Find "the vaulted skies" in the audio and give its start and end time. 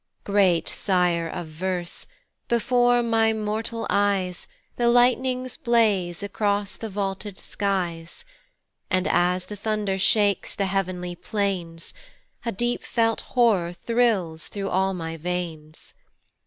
6.75-8.25